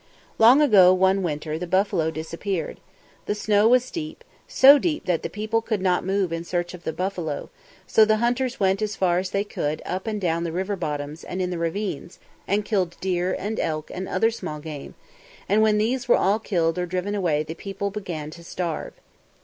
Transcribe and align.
Long 0.39 0.63
ago, 0.63 0.91
one 0.95 1.21
winter, 1.21 1.59
the 1.59 1.67
buffalo 1.67 2.09
disappeared. 2.09 2.79
The 3.27 3.35
snow 3.35 3.67
was 3.67 3.91
deep, 3.91 4.23
so 4.47 4.79
deep 4.79 5.05
that 5.05 5.21
the 5.21 5.29
people 5.29 5.61
could 5.61 5.79
not 5.79 6.03
move 6.03 6.33
in 6.33 6.43
search 6.43 6.73
of 6.73 6.85
the 6.85 6.91
buffalo; 6.91 7.51
so 7.85 8.03
the 8.03 8.17
hunters 8.17 8.59
went 8.59 8.81
as 8.81 8.95
far 8.95 9.19
as 9.19 9.29
they 9.29 9.43
could 9.43 9.79
up 9.85 10.07
and 10.07 10.19
down 10.19 10.43
the 10.43 10.51
river 10.51 10.75
bottoms 10.75 11.23
and 11.23 11.39
in 11.39 11.51
the 11.51 11.59
ravines, 11.59 12.17
and 12.47 12.65
killed 12.65 12.97
deer 12.99 13.35
and 13.37 13.59
elk 13.59 13.91
and 13.93 14.09
other 14.09 14.31
small 14.31 14.57
game, 14.57 14.95
and 15.47 15.61
when 15.61 15.77
these 15.77 16.07
were 16.07 16.17
all 16.17 16.39
killed 16.39 16.79
or 16.79 16.87
driven 16.87 17.13
away 17.13 17.43
the 17.43 17.53
people 17.53 17.91
began 17.91 18.31
to 18.31 18.43
starve. 18.43 18.93